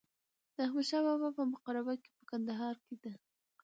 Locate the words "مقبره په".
1.51-2.23